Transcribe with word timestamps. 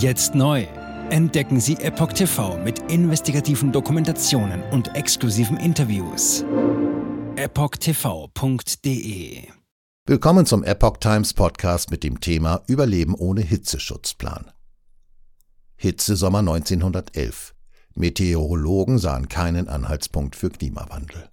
Jetzt 0.00 0.34
neu. 0.34 0.66
Entdecken 1.10 1.60
Sie 1.60 1.74
Epoch 1.74 2.14
TV 2.14 2.56
mit 2.64 2.90
investigativen 2.90 3.70
Dokumentationen 3.70 4.62
und 4.70 4.96
exklusiven 4.96 5.58
Interviews. 5.58 6.42
EpochTV.de 7.36 8.62
Willkommen 10.06 10.46
zum 10.46 10.64
Epoch 10.64 10.96
Times 10.96 11.34
Podcast 11.34 11.90
mit 11.90 12.02
dem 12.02 12.18
Thema 12.18 12.62
Überleben 12.66 13.14
ohne 13.14 13.42
Hitzeschutzplan. 13.42 14.50
Hitzesommer 15.76 16.38
1911. 16.38 17.54
Meteorologen 17.94 18.98
sahen 18.98 19.28
keinen 19.28 19.68
Anhaltspunkt 19.68 20.34
für 20.34 20.48
Klimawandel. 20.48 21.28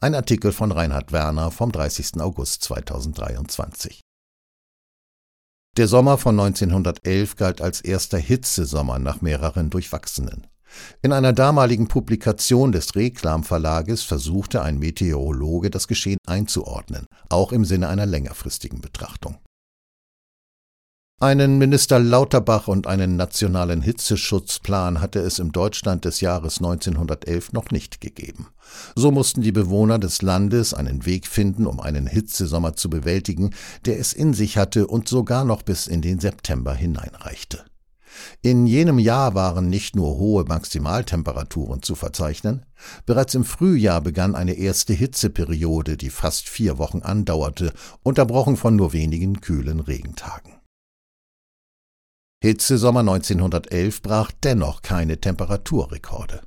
Ein 0.00 0.16
Artikel 0.16 0.50
von 0.50 0.72
Reinhard 0.72 1.12
Werner 1.12 1.52
vom 1.52 1.70
30. 1.70 2.20
August 2.20 2.64
2023. 2.64 4.00
Der 5.76 5.86
Sommer 5.86 6.18
von 6.18 6.38
1911 6.38 7.36
galt 7.36 7.60
als 7.60 7.80
erster 7.80 8.18
Hitzesommer 8.18 8.98
nach 8.98 9.20
mehreren 9.20 9.70
durchwachsenen. 9.70 10.48
In 11.00 11.12
einer 11.12 11.32
damaligen 11.32 11.86
Publikation 11.86 12.72
des 12.72 12.96
Reklam 12.96 13.44
Verlages 13.44 14.02
versuchte 14.02 14.62
ein 14.62 14.78
Meteorologe 14.78 15.70
das 15.70 15.86
Geschehen 15.86 16.18
einzuordnen, 16.26 17.06
auch 17.28 17.52
im 17.52 17.64
Sinne 17.64 17.88
einer 17.88 18.06
längerfristigen 18.06 18.80
Betrachtung. 18.80 19.38
Einen 21.22 21.58
Minister 21.58 21.98
Lauterbach 21.98 22.66
und 22.66 22.86
einen 22.86 23.16
nationalen 23.16 23.82
Hitzeschutzplan 23.82 25.02
hatte 25.02 25.18
es 25.18 25.38
im 25.38 25.52
Deutschland 25.52 26.06
des 26.06 26.22
Jahres 26.22 26.60
1911 26.60 27.52
noch 27.52 27.70
nicht 27.70 28.00
gegeben. 28.00 28.46
So 28.96 29.10
mussten 29.10 29.42
die 29.42 29.52
Bewohner 29.52 29.98
des 29.98 30.22
Landes 30.22 30.72
einen 30.72 31.04
Weg 31.04 31.26
finden, 31.26 31.66
um 31.66 31.78
einen 31.78 32.06
Hitzesommer 32.06 32.74
zu 32.74 32.88
bewältigen, 32.88 33.50
der 33.84 33.98
es 33.98 34.14
in 34.14 34.32
sich 34.32 34.56
hatte 34.56 34.86
und 34.86 35.08
sogar 35.08 35.44
noch 35.44 35.60
bis 35.60 35.88
in 35.88 36.00
den 36.00 36.20
September 36.20 36.72
hineinreichte. 36.72 37.66
In 38.40 38.66
jenem 38.66 38.98
Jahr 38.98 39.34
waren 39.34 39.68
nicht 39.68 39.94
nur 39.94 40.16
hohe 40.16 40.44
Maximaltemperaturen 40.44 41.82
zu 41.82 41.96
verzeichnen, 41.96 42.64
bereits 43.04 43.34
im 43.34 43.44
Frühjahr 43.44 44.00
begann 44.00 44.34
eine 44.34 44.54
erste 44.54 44.94
Hitzeperiode, 44.94 45.98
die 45.98 46.08
fast 46.08 46.48
vier 46.48 46.78
Wochen 46.78 47.02
andauerte, 47.02 47.74
unterbrochen 48.02 48.56
von 48.56 48.74
nur 48.74 48.94
wenigen 48.94 49.42
kühlen 49.42 49.80
Regentagen. 49.80 50.59
Hitzesommer 52.42 53.00
1911 53.00 54.00
brach 54.00 54.32
dennoch 54.42 54.80
keine 54.80 55.20
Temperaturrekorde. 55.20 56.40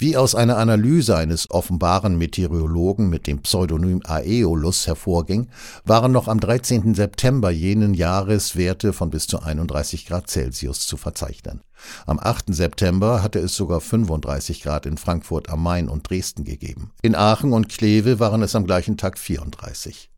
Wie 0.00 0.16
aus 0.16 0.34
einer 0.34 0.56
Analyse 0.56 1.16
eines 1.16 1.48
offenbaren 1.50 2.18
Meteorologen 2.18 3.08
mit 3.08 3.28
dem 3.28 3.42
Pseudonym 3.42 4.00
Aeolus 4.02 4.88
hervorging, 4.88 5.48
waren 5.84 6.10
noch 6.10 6.26
am 6.26 6.40
13. 6.40 6.92
September 6.94 7.50
jenen 7.50 7.94
Jahres 7.94 8.56
Werte 8.56 8.92
von 8.92 9.10
bis 9.10 9.28
zu 9.28 9.42
31 9.42 10.06
Grad 10.06 10.28
Celsius 10.28 10.88
zu 10.88 10.96
verzeichnen. 10.96 11.60
Am 12.06 12.18
8. 12.18 12.52
September 12.52 13.22
hatte 13.22 13.38
es 13.38 13.54
sogar 13.54 13.80
35 13.80 14.62
Grad 14.62 14.86
in 14.86 14.96
Frankfurt 14.96 15.50
am 15.50 15.62
Main 15.62 15.88
und 15.88 16.10
Dresden 16.10 16.42
gegeben. 16.42 16.90
In 17.02 17.14
Aachen 17.14 17.52
und 17.52 17.68
Kleve 17.68 18.18
waren 18.18 18.42
es 18.42 18.56
am 18.56 18.66
gleichen 18.66 18.96
Tag 18.96 19.18
34. 19.18 20.10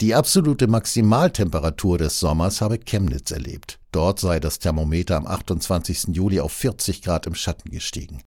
Die 0.00 0.14
absolute 0.14 0.66
Maximaltemperatur 0.66 1.98
des 1.98 2.18
Sommers 2.18 2.60
habe 2.60 2.78
Chemnitz 2.78 3.30
erlebt. 3.30 3.78
Dort 3.92 4.20
sei 4.20 4.40
das 4.40 4.58
Thermometer 4.58 5.16
am 5.16 5.26
28. 5.26 6.08
Juli 6.08 6.40
auf 6.40 6.52
40 6.52 7.02
Grad 7.02 7.26
im 7.26 7.34
Schatten 7.34 7.70
gestiegen. 7.70 8.22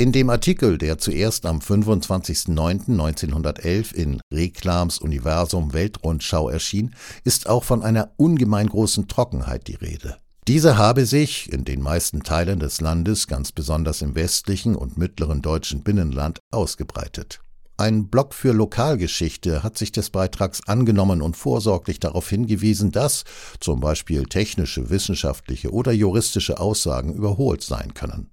In 0.00 0.12
dem 0.12 0.30
Artikel, 0.30 0.78
der 0.78 0.96
zuerst 0.96 1.44
am 1.44 1.58
25.09.1911 1.58 3.92
in 3.92 4.22
Reklams 4.32 4.98
Universum 4.98 5.74
Weltrundschau 5.74 6.48
erschien, 6.48 6.94
ist 7.24 7.50
auch 7.50 7.64
von 7.64 7.82
einer 7.82 8.12
ungemein 8.16 8.68
großen 8.68 9.08
Trockenheit 9.08 9.68
die 9.68 9.74
Rede. 9.74 10.16
Diese 10.48 10.78
habe 10.78 11.04
sich 11.04 11.52
in 11.52 11.66
den 11.66 11.82
meisten 11.82 12.22
Teilen 12.22 12.60
des 12.60 12.80
Landes, 12.80 13.26
ganz 13.26 13.52
besonders 13.52 14.00
im 14.00 14.14
westlichen 14.14 14.74
und 14.74 14.96
mittleren 14.96 15.42
deutschen 15.42 15.82
Binnenland, 15.82 16.40
ausgebreitet. 16.50 17.40
Ein 17.80 18.08
Blog 18.08 18.34
für 18.34 18.52
Lokalgeschichte 18.52 19.62
hat 19.62 19.78
sich 19.78 19.90
des 19.90 20.10
Beitrags 20.10 20.60
angenommen 20.68 21.22
und 21.22 21.34
vorsorglich 21.34 21.98
darauf 21.98 22.28
hingewiesen, 22.28 22.92
dass 22.92 23.24
zum 23.58 23.80
Beispiel 23.80 24.24
technische, 24.24 24.90
wissenschaftliche 24.90 25.72
oder 25.72 25.90
juristische 25.90 26.60
Aussagen 26.60 27.14
überholt 27.14 27.62
sein 27.62 27.94
können. 27.94 28.32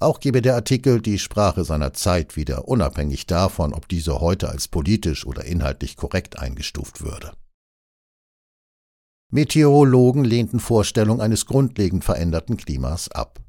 Auch 0.00 0.20
gebe 0.20 0.42
der 0.42 0.54
Artikel 0.54 1.00
die 1.00 1.18
Sprache 1.18 1.64
seiner 1.64 1.94
Zeit 1.94 2.36
wieder, 2.36 2.68
unabhängig 2.68 3.24
davon, 3.26 3.72
ob 3.72 3.88
diese 3.88 4.20
heute 4.20 4.50
als 4.50 4.68
politisch 4.68 5.24
oder 5.24 5.46
inhaltlich 5.46 5.96
korrekt 5.96 6.38
eingestuft 6.38 7.00
würde. 7.00 7.32
Meteorologen 9.30 10.24
lehnten 10.24 10.60
Vorstellung 10.60 11.22
eines 11.22 11.46
grundlegend 11.46 12.04
veränderten 12.04 12.58
Klimas 12.58 13.10
ab. 13.10 13.40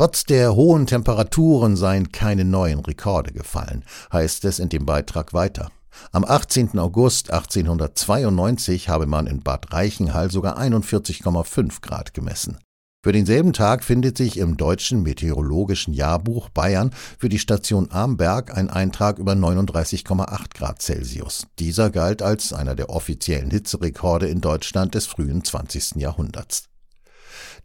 Trotz 0.00 0.24
der 0.24 0.54
hohen 0.54 0.86
Temperaturen 0.86 1.76
seien 1.76 2.10
keine 2.10 2.46
neuen 2.46 2.80
Rekorde 2.80 3.34
gefallen, 3.34 3.84
heißt 4.10 4.46
es 4.46 4.58
in 4.58 4.70
dem 4.70 4.86
Beitrag 4.86 5.34
weiter. 5.34 5.70
Am 6.10 6.24
18. 6.24 6.78
August 6.78 7.30
1892 7.30 8.88
habe 8.88 9.04
man 9.04 9.26
in 9.26 9.42
Bad 9.42 9.74
Reichenhall 9.74 10.30
sogar 10.30 10.58
41,5 10.58 11.82
Grad 11.82 12.14
gemessen. 12.14 12.56
Für 13.04 13.12
denselben 13.12 13.52
Tag 13.52 13.84
findet 13.84 14.16
sich 14.16 14.38
im 14.38 14.56
Deutschen 14.56 15.02
Meteorologischen 15.02 15.92
Jahrbuch 15.92 16.48
Bayern 16.48 16.92
für 17.18 17.28
die 17.28 17.38
Station 17.38 17.90
Amberg 17.90 18.56
ein 18.56 18.70
Eintrag 18.70 19.18
über 19.18 19.32
39,8 19.32 20.54
Grad 20.54 20.80
Celsius. 20.80 21.46
Dieser 21.58 21.90
galt 21.90 22.22
als 22.22 22.54
einer 22.54 22.74
der 22.74 22.88
offiziellen 22.88 23.50
Hitzerekorde 23.50 24.28
in 24.28 24.40
Deutschland 24.40 24.94
des 24.94 25.04
frühen 25.04 25.44
20. 25.44 25.96
Jahrhunderts. 25.96 26.70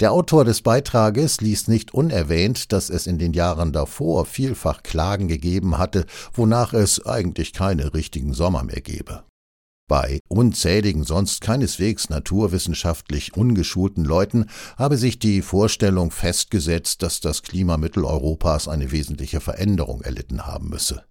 Der 0.02 0.12
Autor 0.12 0.44
des 0.44 0.62
Beitrages 0.62 1.40
ließ 1.40 1.70
nicht 1.70 1.94
unerwähnt, 1.94 2.74
dass 2.74 2.90
es 2.90 3.08
in 3.08 3.18
den 3.18 3.34
Jahren 3.34 3.72
davor 3.72 4.26
vielfach 4.26 4.84
Klagen 4.84 5.28
gegeben 5.28 5.78
hatte, 5.78 6.06
wonach 6.34 6.74
es 6.74 7.06
eigentlich 7.06 7.54
keine 7.54 7.94
richtigen 7.94 8.34
Sommer 8.34 8.64
mehr 8.64 8.82
gebe. 8.82 9.24
Bei 9.88 10.20
unzähligen, 10.28 11.04
sonst 11.04 11.42
keineswegs 11.42 12.10
naturwissenschaftlich 12.10 13.38
ungeschulten 13.38 14.04
Leuten 14.04 14.48
habe 14.78 14.98
sich 14.98 15.20
die 15.20 15.44
Vorstellung 15.44 16.10
festgesetzt, 16.10 17.04
dass 17.04 17.20
das 17.20 17.44
Klima 17.44 17.78
Mitteleuropas 17.78 18.68
eine 18.68 18.92
wesentliche 18.92 19.42
Veränderung 19.42 20.02
erlitten 20.02 20.48
haben 20.48 20.70
müsse. 20.70 21.04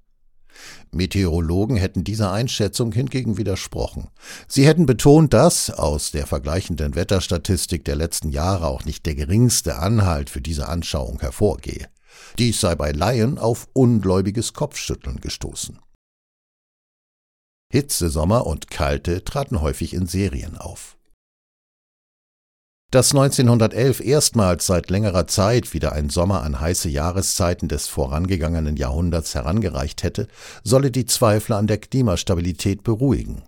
Meteorologen 0.93 1.77
hätten 1.77 2.05
dieser 2.05 2.33
Einschätzung 2.33 2.93
hingegen 2.93 3.37
widersprochen. 3.37 4.09
Sie 4.49 4.67
hätten 4.67 4.87
betont, 4.87 5.33
dass 5.33 5.71
aus 5.71 6.11
der 6.11 6.27
vergleichenden 6.27 6.95
Wetterstatistik 6.95 7.85
der 7.85 7.97
letzten 7.97 8.31
Jahre 8.31 8.67
auch 8.67 8.85
nicht 8.85 9.07
der 9.07 9.15
geringste 9.15 9.77
Anhalt 9.79 10.31
für 10.31 10.41
diese 10.41 10.69
Anschauung 10.69 11.21
hervorgehe. 11.21 11.89
Dies 12.39 12.61
sei 12.61 12.75
bei 12.75 12.93
Laien 12.93 13.39
auf 13.39 13.69
ungläubiges 13.73 14.53
Kopfschütteln 14.53 15.21
gestoßen. 15.21 15.79
Hitzesommer 17.71 18.47
und 18.47 18.71
kalte 18.71 19.25
traten 19.25 19.61
häufig 19.61 19.95
in 19.95 20.07
Serien 20.07 20.57
auf. 20.57 20.97
Dass 22.95 23.11
1911 23.11 23.99
erstmals 23.99 24.67
seit 24.67 24.89
längerer 24.89 25.27
Zeit 25.27 25.75
wieder 25.75 25.95
ein 25.95 26.11
Sommer 26.11 26.45
an 26.45 26.61
heiße 26.61 26.89
Jahreszeiten 26.89 27.67
des 27.67 27.89
vorangegangenen 27.89 28.77
Jahrhunderts 28.77 29.35
herangereicht 29.35 30.05
hätte, 30.05 30.29
solle 30.63 30.93
die 30.93 31.05
Zweifler 31.05 31.57
an 31.57 31.67
der 31.67 31.79
Klimastabilität 31.79 32.85
beruhigen. 32.85 33.43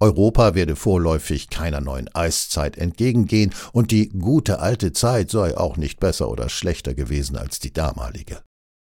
Europa 0.00 0.56
werde 0.56 0.74
vorläufig 0.74 1.50
keiner 1.50 1.80
neuen 1.80 2.12
Eiszeit 2.16 2.76
entgegengehen 2.76 3.54
und 3.72 3.92
die 3.92 4.08
gute 4.08 4.58
alte 4.58 4.92
Zeit 4.92 5.30
sei 5.30 5.56
auch 5.56 5.76
nicht 5.76 6.00
besser 6.00 6.28
oder 6.28 6.48
schlechter 6.48 6.94
gewesen 6.94 7.36
als 7.36 7.60
die 7.60 7.72
damalige. 7.72 8.42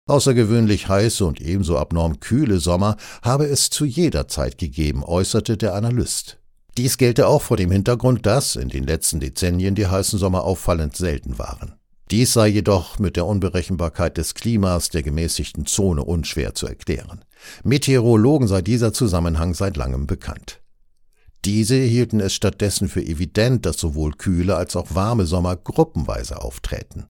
Außergewöhnlich 0.09 0.89
heiße 0.89 1.23
und 1.23 1.39
ebenso 1.39 1.77
abnorm 1.77 2.19
kühle 2.19 2.57
Sommer 2.59 2.97
habe 3.21 3.45
es 3.45 3.69
zu 3.69 3.85
jeder 3.85 4.27
Zeit 4.27 4.57
gegeben, 4.57 5.03
äußerte 5.03 5.55
der 5.55 5.75
Analyst. 5.75 6.39
Dies 6.77 6.97
gelte 6.97 7.27
auch 7.27 7.41
vor 7.41 7.57
dem 7.57 7.71
Hintergrund, 7.71 8.27
dass 8.27 8.55
in 8.55 8.69
den 8.69 8.85
letzten 8.85 9.19
Dezennien 9.19 9.73
die 9.73 9.87
heißen 9.87 10.19
Sommer 10.19 10.43
auffallend 10.43 10.95
selten 10.95 11.39
waren. 11.39 11.73
Dies 12.11 12.33
sei 12.33 12.47
jedoch 12.47 12.99
mit 12.99 13.15
der 13.15 13.25
Unberechenbarkeit 13.25 14.17
des 14.17 14.35
Klimas 14.35 14.89
der 14.89 15.01
gemäßigten 15.01 15.65
Zone 15.65 16.03
unschwer 16.03 16.53
zu 16.53 16.67
erklären. 16.67 17.25
Meteorologen 17.63 18.47
sei 18.47 18.61
dieser 18.61 18.93
Zusammenhang 18.93 19.55
seit 19.55 19.75
langem 19.75 20.05
bekannt. 20.05 20.61
Diese 21.43 21.75
hielten 21.75 22.19
es 22.19 22.33
stattdessen 22.33 22.87
für 22.87 23.01
evident, 23.01 23.65
dass 23.65 23.77
sowohl 23.77 24.13
kühle 24.13 24.55
als 24.55 24.75
auch 24.75 24.93
warme 24.93 25.25
Sommer 25.25 25.55
gruppenweise 25.55 26.41
auftreten. 26.41 27.07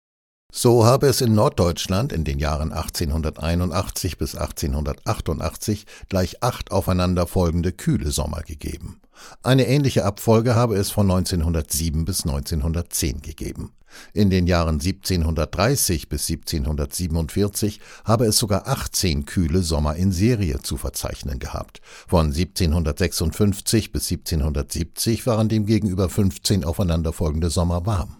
So 0.57 0.85
habe 0.85 1.07
es 1.07 1.19
in 1.19 1.35
Norddeutschland 1.35 2.13
in 2.13 2.23
den 2.23 2.39
Jahren 2.39 2.71
1881 2.71 4.17
bis 4.17 4.35
1888 4.35 5.85
gleich 6.07 6.41
acht 6.41 6.71
aufeinanderfolgende 6.71 7.73
kühle 7.73 8.09
Sommer 8.09 8.39
gegeben. 8.39 9.01
Eine 9.43 9.67
ähnliche 9.67 10.05
Abfolge 10.05 10.55
habe 10.55 10.77
es 10.77 10.91
von 10.91 11.11
1907 11.11 12.05
bis 12.05 12.23
1910 12.23 13.21
gegeben. 13.21 13.73
In 14.13 14.29
den 14.29 14.47
Jahren 14.47 14.75
1730 14.75 16.07
bis 16.07 16.29
1747 16.29 17.81
habe 18.05 18.25
es 18.25 18.37
sogar 18.37 18.69
18 18.69 19.25
kühle 19.25 19.61
Sommer 19.61 19.97
in 19.97 20.13
Serie 20.13 20.61
zu 20.61 20.77
verzeichnen 20.77 21.39
gehabt. 21.39 21.81
Von 22.07 22.27
1756 22.27 23.91
bis 23.91 24.09
1770 24.09 25.27
waren 25.27 25.49
demgegenüber 25.49 26.07
15 26.07 26.63
aufeinanderfolgende 26.63 27.49
Sommer 27.49 27.85
warm. 27.85 28.15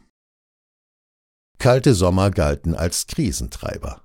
Kalte 1.57 1.94
Sommer 1.94 2.31
galten 2.31 2.75
als 2.75 3.07
Krisentreiber. 3.07 4.02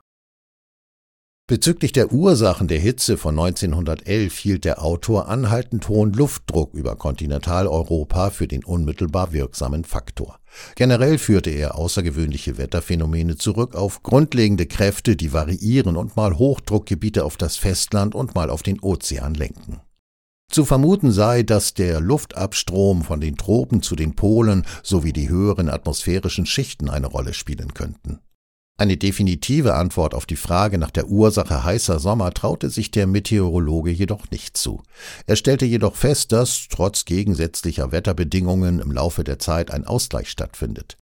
Bezüglich 1.51 1.91
der 1.91 2.13
Ursachen 2.13 2.69
der 2.69 2.79
Hitze 2.79 3.17
von 3.17 3.37
1911 3.37 4.39
hielt 4.39 4.65
der 4.65 4.85
Autor 4.85 5.29
anhaltend 5.29 5.89
hohen 5.89 6.13
Luftdruck 6.13 6.75
über 6.75 6.95
Kontinentaleuropa 6.95 8.31
für 8.31 8.47
den 8.47 8.65
unmittelbar 8.65 9.33
wirksamen 9.33 9.83
Faktor. 9.83 10.39
Generell 10.77 11.19
führte 11.19 11.51
er 11.51 11.75
außergewöhnliche 11.75 12.57
Wetterphänomene 12.57 13.37
zurück 13.37 13.75
auf 13.75 14.05
grundlegende 14.05 14.67
Kräfte, 14.67 15.17
die 15.17 15.33
variieren 15.33 15.97
und 15.97 16.15
mal 16.15 16.39
Hochdruckgebiete 16.39 17.25
auf 17.25 17.37
das 17.37 17.57
Festland 17.57 18.15
und 18.15 18.37
mal 18.37 18.49
auf 18.49 18.63
den 18.63 18.79
Ozean 18.79 19.35
lenken. 19.35 19.81
Zu 20.51 20.65
vermuten 20.65 21.13
sei, 21.13 21.45
dass 21.45 21.75
der 21.75 22.01
Luftabstrom 22.01 23.03
von 23.03 23.21
den 23.21 23.37
Tropen 23.37 23.83
zu 23.83 23.95
den 23.95 24.17
Polen 24.17 24.67
sowie 24.83 25.13
die 25.13 25.29
höheren 25.29 25.69
atmosphärischen 25.69 26.45
Schichten 26.45 26.91
eine 26.91 27.07
Rolle 27.07 27.35
spielen 27.35 27.73
könnten. 27.73 28.19
Eine 28.77 28.97
definitive 28.97 29.75
Antwort 29.75 30.13
auf 30.13 30.27
die 30.27 30.37
Frage 30.37 30.79
nach 30.79 30.91
der 30.91 31.07
Ursache 31.09 31.63
heißer 31.63 32.01
Sommer 32.01 32.33
traute 32.35 32.69
sich 32.69 32.91
der 32.91 33.07
Meteorologe 33.07 33.91
jedoch 33.91 34.29
nicht 34.33 34.57
zu. 34.57 34.83
Er 35.27 35.37
stellte 35.37 35.67
jedoch 35.67 35.95
fest, 35.95 36.33
dass 36.33 36.67
trotz 36.69 37.05
gegensätzlicher 37.05 37.93
Wetterbedingungen 37.93 38.81
im 38.81 38.91
Laufe 38.91 39.23
der 39.23 39.39
Zeit 39.39 39.71
ein 39.71 39.87
Ausgleich 39.87 40.31
stattfindet. 40.31 40.97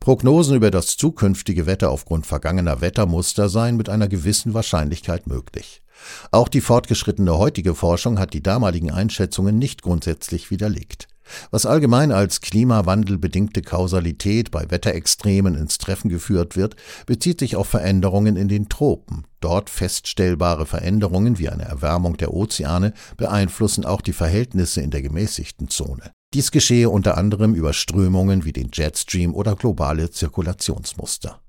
Prognosen 0.00 0.56
über 0.56 0.70
das 0.70 0.96
zukünftige 0.96 1.66
Wetter 1.66 1.90
aufgrund 1.90 2.26
vergangener 2.26 2.80
Wettermuster 2.80 3.48
seien 3.48 3.76
mit 3.76 3.88
einer 3.88 4.08
gewissen 4.08 4.52
Wahrscheinlichkeit 4.52 5.26
möglich. 5.26 5.82
Auch 6.30 6.48
die 6.48 6.60
fortgeschrittene 6.60 7.36
heutige 7.38 7.74
Forschung 7.74 8.18
hat 8.18 8.34
die 8.34 8.42
damaligen 8.42 8.90
Einschätzungen 8.90 9.58
nicht 9.58 9.82
grundsätzlich 9.82 10.50
widerlegt. 10.50 11.08
Was 11.50 11.66
allgemein 11.66 12.12
als 12.12 12.40
klimawandelbedingte 12.40 13.62
Kausalität 13.62 14.50
bei 14.50 14.70
Wetterextremen 14.70 15.54
ins 15.54 15.78
Treffen 15.78 16.08
geführt 16.08 16.56
wird, 16.56 16.76
bezieht 17.06 17.40
sich 17.40 17.56
auf 17.56 17.68
Veränderungen 17.68 18.36
in 18.36 18.48
den 18.48 18.68
Tropen. 18.68 19.24
Dort 19.40 19.70
feststellbare 19.70 20.66
Veränderungen 20.66 21.38
wie 21.38 21.48
eine 21.48 21.64
Erwärmung 21.64 22.16
der 22.16 22.34
Ozeane 22.34 22.92
beeinflussen 23.16 23.84
auch 23.84 24.00
die 24.00 24.12
Verhältnisse 24.12 24.80
in 24.80 24.90
der 24.90 25.02
gemäßigten 25.02 25.68
Zone. 25.68 26.12
Dies 26.34 26.50
geschehe 26.50 26.90
unter 26.90 27.16
anderem 27.16 27.54
über 27.54 27.72
Strömungen 27.72 28.44
wie 28.44 28.52
den 28.52 28.70
Jetstream 28.72 29.34
oder 29.34 29.56
globale 29.56 30.10
Zirkulationsmuster. 30.10 31.40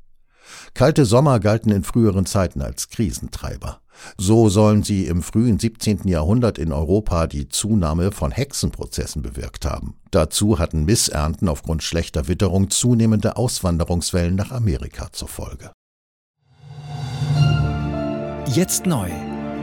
Kalte 0.73 1.05
Sommer 1.05 1.39
galten 1.39 1.71
in 1.71 1.83
früheren 1.83 2.25
Zeiten 2.25 2.61
als 2.61 2.89
Krisentreiber. 2.89 3.81
So 4.17 4.49
sollen 4.49 4.83
sie 4.83 5.05
im 5.05 5.21
frühen 5.21 5.59
17. 5.59 6.07
Jahrhundert 6.07 6.57
in 6.57 6.71
Europa 6.71 7.27
die 7.27 7.49
Zunahme 7.49 8.11
von 8.11 8.31
Hexenprozessen 8.31 9.21
bewirkt 9.21 9.65
haben. 9.65 9.95
Dazu 10.11 10.59
hatten 10.59 10.85
Missernten 10.85 11.49
aufgrund 11.49 11.83
schlechter 11.83 12.27
Witterung 12.27 12.69
zunehmende 12.69 13.37
Auswanderungswellen 13.37 14.35
nach 14.35 14.51
Amerika 14.51 15.11
zur 15.11 15.27
Folge. 15.27 15.71
Jetzt 18.47 18.85
neu. 18.85 19.09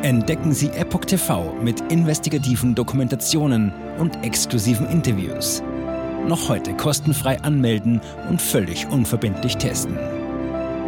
Entdecken 0.02 0.54
Sie 0.54 0.68
Epoch 0.68 1.04
TV 1.04 1.52
mit 1.60 1.80
investigativen 1.90 2.74
Dokumentationen 2.76 3.72
und 3.98 4.24
exklusiven 4.24 4.88
Interviews. 4.88 5.62
Noch 6.28 6.48
heute 6.48 6.76
kostenfrei 6.76 7.40
anmelden 7.40 8.00
und 8.28 8.40
völlig 8.40 8.86
unverbindlich 8.86 9.56
testen. 9.56 9.98